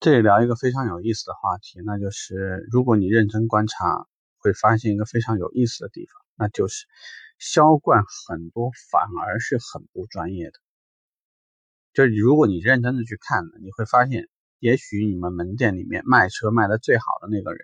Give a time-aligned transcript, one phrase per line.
[0.00, 4.06] 这里聊一个非常有意思的话题，那就是如果你认真观察，
[4.38, 6.86] 会发现一个非常有意思的地方，那就是
[7.38, 10.54] 销冠很多反而是很不专业的。
[11.92, 14.26] 就是如果你认真的去看呢，你会发现，
[14.58, 17.60] 也许你们门店里面卖车卖的最好的那个人，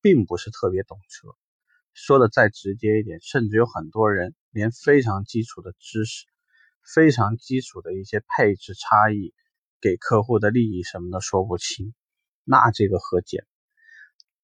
[0.00, 1.28] 并不是特别懂车。
[1.94, 6.26] 说的再直接一点，甚至有很多人连非常基础的知识、
[6.92, 9.32] 非常基础的一些配置差异。
[9.80, 11.94] 给客户的利益什么的说不清，
[12.44, 13.44] 那这个何解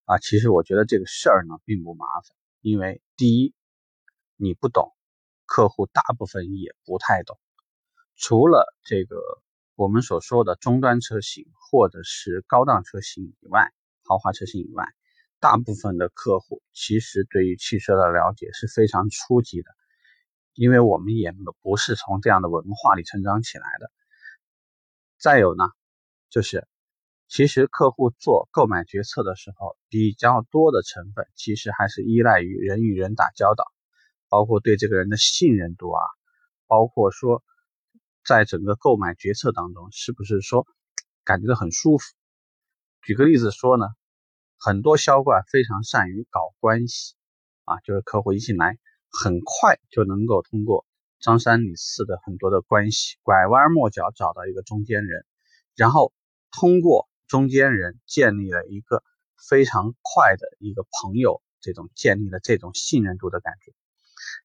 [0.05, 0.19] 啊？
[0.19, 3.53] 其实我觉得这个事儿呢并不麻烦，因为第一，
[4.37, 4.93] 你不懂，
[5.45, 7.37] 客户大部分也不太懂。
[8.17, 9.17] 除了这个
[9.75, 13.73] 我们所说的中端车型或者是高档车型以外，
[14.05, 14.87] 豪华车型以外，
[15.41, 19.71] 大部分的客户其实对于汽车的了解是非常初级的，
[20.55, 23.91] 因为我们也不是从这样的文化里成长起来的。
[25.25, 25.65] 再有呢，
[26.29, 26.69] 就是
[27.29, 33.65] 其实客户做购买决策的时候，比较多的成分其实还是依赖于人与人打交道，
[34.29, 36.03] 包括对这个人的信任度啊，
[36.67, 37.43] 包括说
[38.23, 40.67] 在整个购买决策当中是不是说
[41.25, 42.05] 感觉到很舒服。
[43.01, 43.87] 举个例子说呢，
[44.59, 47.15] 很多销冠非常善于搞关系
[47.65, 48.77] 啊，就是客户一进来，
[49.09, 50.85] 很快就能够通过。
[51.25, 55.25] 张三李四的很多的关系，拐弯抹角找到一个中间人，
[55.75, 56.13] 然后
[56.51, 59.03] 通过中间人建立了一个
[59.49, 63.73] 非常快的一个朋友，这种建立了这种信任度的感觉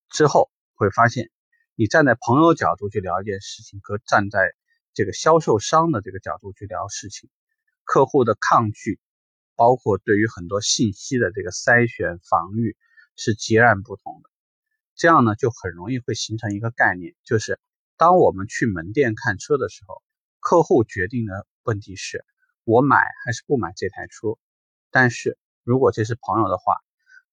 [0.09, 1.29] 之后，会发现
[1.75, 4.39] 你站在朋友角度去聊一件事情，和站在
[4.93, 7.29] 这个销售商的这个角度去聊事情，
[7.83, 9.01] 客户的抗拒，
[9.57, 12.77] 包括对于很多信息的这个筛选防御
[13.17, 14.28] 是截然不同的。
[14.99, 17.57] 这样呢，就很容易会形成一个概念，就是
[17.95, 20.03] 当我们去门店看车的时候，
[20.41, 22.25] 客户决定的问题是
[22.65, 24.37] 我买还是不买这台车。
[24.91, 26.75] 但是如果这是朋友的话，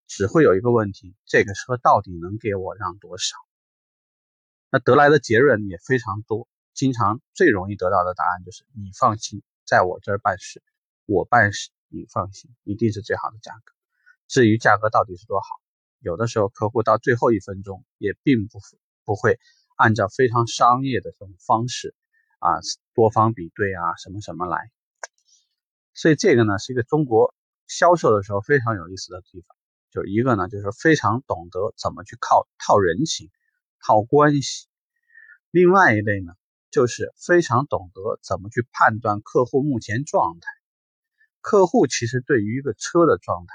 [0.06, 3.34] 只会有一个问题：这个车到底能给我让多少？
[4.70, 10.62] 那得来的结论也非常多，经常最容易得到的答案就是你放心，在我这儿办事，
[11.04, 13.74] 我办事你放心，一定是最好的价格。
[14.28, 15.46] 至于价格到底是多好？
[16.00, 18.58] 有的时候，客户到最后一分钟也并不
[19.04, 19.38] 不会
[19.76, 21.94] 按照非常商业的这种方式
[22.38, 22.60] 啊，
[22.94, 24.70] 多方比对啊，什么什么来。
[25.94, 27.34] 所以这个呢，是一个中国
[27.66, 29.56] 销售的时候非常有意思的地方。
[29.90, 33.30] 就一个呢，就是非常懂得怎么去靠套人情、
[33.80, 34.66] 套关系；
[35.50, 36.32] 另外一类呢，
[36.70, 40.46] 就是非常懂得怎么去判断客户目前状态。
[41.40, 43.54] 客户其实对于一个车的状态。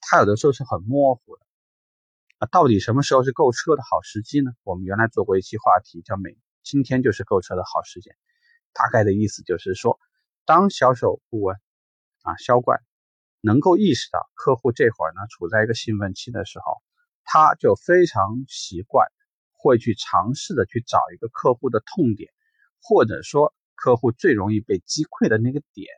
[0.00, 1.42] 它有的时候是很模糊的
[2.38, 4.50] 啊，到底什么时候是购车的好时机呢？
[4.64, 8.16] 我们原来做过一期话题，叫“每今天就是购车的好时间”，
[8.72, 10.00] 大概的意思就是说，
[10.46, 11.56] 当销售顾问
[12.22, 12.80] 啊销冠
[13.42, 16.82] 能够意识到客户这会儿呢处在一个兴奋期的时候，
[17.24, 19.06] 他就非常习惯
[19.52, 22.32] 会去尝试的去找一个客户的痛点，
[22.80, 25.88] 或者说客户最容易被击溃的那个点，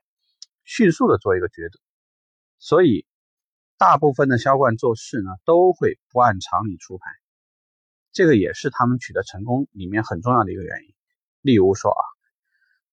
[0.64, 1.78] 迅速的做一个抉择，
[2.58, 3.06] 所以。
[3.82, 7.10] 大部分的销冠做事呢，都会不按常理出牌，
[8.12, 10.94] 这个也是他们取得成功里面很重要的一个原因。
[11.40, 12.04] 例如说啊，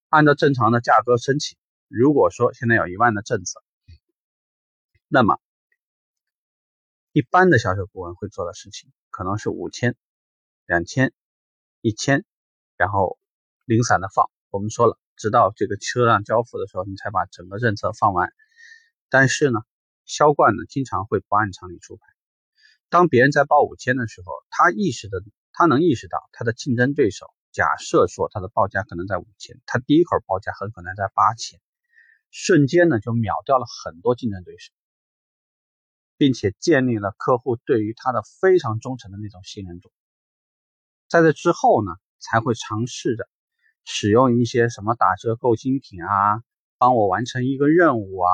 [0.08, 3.62] 按照正常的价格申请，如果说现在有一万的政策，
[5.08, 5.40] 那么
[7.12, 9.96] 一般的销售顾问会做的事情可能是五千、
[10.66, 11.14] 两千、
[11.82, 12.26] 一千，
[12.78, 13.20] 然后
[13.66, 14.32] 零散的放。
[14.50, 18.34] 我们说了，直到这个车辆交付的时候，你才把整个政策放完。
[19.08, 19.60] 但是呢？
[20.10, 22.02] 销冠呢，经常会不按常理出牌。
[22.90, 25.22] 当别人在报五千的时候，他意识的，
[25.54, 31.62] 他能意识到他的竞争对手，假设说他的报价可能在五千，他第一口报价很可能在八千，
[32.32, 34.74] 瞬间呢就秒掉了很多竞争对手，
[36.18, 39.92] 并且建立了客户对于他的非常忠诚的那种信任度。
[41.08, 43.30] 在这之后呢，才会尝试着
[43.86, 46.42] 使用一些什么打折购精品啊，
[46.80, 48.32] 帮我完成一个任务啊。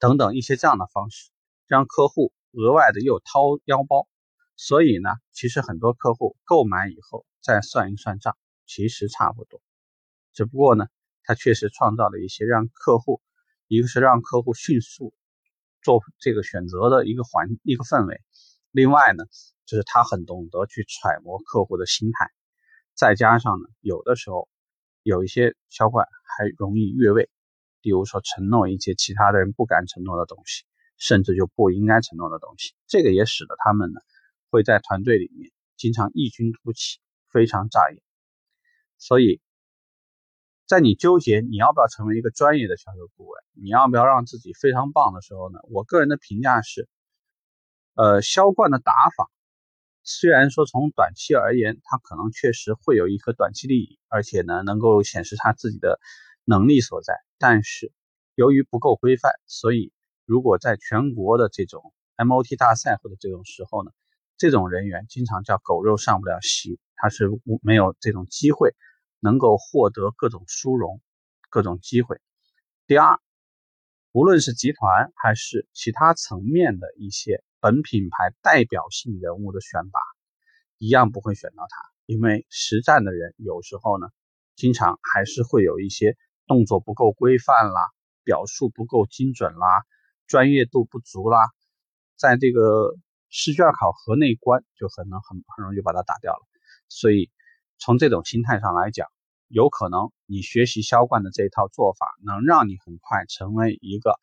[0.00, 1.30] 等等一些这样的方式，
[1.66, 4.08] 让客户额外的又掏腰包，
[4.56, 8.36] 所以呢，其实很多客户购买以后再算一算账，
[8.66, 9.60] 其实差不多。
[10.32, 10.86] 只不过呢，
[11.22, 13.20] 他确实创造了一些让客户，
[13.68, 15.12] 一个是让客户迅速
[15.82, 18.22] 做这个选择的一个环一个氛围，
[18.70, 19.24] 另外呢，
[19.66, 22.30] 就是他很懂得去揣摩客户的心态，
[22.94, 24.48] 再加上呢，有的时候
[25.02, 27.28] 有一些销冠还容易越位。
[27.80, 30.64] 比如说承诺一些其他的人不敢承诺的东西，
[30.96, 34.00] 甚至就不应该承诺的东西，这个也使得他们呢
[34.50, 36.98] 会在团队里面经常异军突起，
[37.30, 38.02] 非常扎眼。
[38.98, 39.40] 所以
[40.66, 45.58] 在你纠结你要不要成为一个专业的销售顾问，你要不要让自己非常棒的时候呢？
[45.70, 46.88] 我个人的评价是，
[47.94, 49.28] 呃，销冠的打法，
[50.04, 55.98] 虽然说从短期而言，它可能确实会有一颗短期利益，而且呢，能够显示他自己的
[56.44, 57.92] 能力所在，但是
[58.34, 59.92] 由于不够规范，所以
[60.24, 63.90] 如果在全国的这种 MOT 大赛或者这种时候呢，
[64.36, 67.28] 这种人员经常叫狗肉上不了席，他是
[67.62, 68.74] 没有这种机会。
[69.22, 71.02] 能够获得各种殊荣、
[71.50, 72.22] 各种机会。
[72.86, 73.20] 第二，
[74.12, 80.00] 无论是集团还是其他层面的一些本品牌代表性人物的选拔，
[80.78, 81.76] 一样不会选到他，
[82.06, 84.08] 因为实战的人有时候呢，
[84.56, 86.16] 经常还是会有一些
[86.50, 87.80] 动作不够规范啦，
[88.24, 89.84] 表述不够精准啦，
[90.26, 91.38] 专业度不足啦，
[92.16, 92.96] 在这个
[93.28, 96.42] 试卷考核那一关就很能很很容易就把它打掉了，
[96.88, 97.30] 所以。
[97.82, 99.08] 从这种心态上来讲，
[99.48, 104.20] 有可能你学习销冠的这一套做法，能让你很快成为一个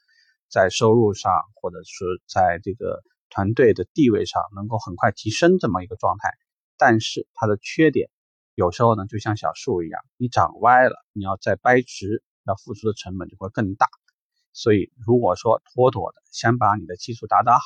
[0.47, 3.01] 在收入上或者是在这个
[3.31, 6.29] 团队的地位上能够很快提升这么一个状态。
[6.77, 8.11] 但是它的缺点，
[8.57, 13.87] 有时候呢就像小树一样，你长歪了，你要再掰直，要付出的成本就会更大。
[14.51, 17.61] 所以如果说妥妥的先把你的基础打打好，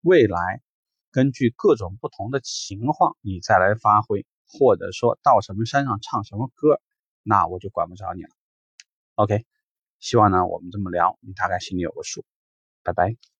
[0.00, 0.62] 未来
[1.10, 4.24] 根据各种不同的情况，你再来发挥。
[4.46, 6.80] 或者说到什么山上唱什么歌，
[7.22, 8.30] 那我就管不着你了。
[9.16, 9.44] OK，
[9.98, 12.24] 希望呢我们这么聊，你大概心里有个数。
[12.82, 13.31] 拜拜。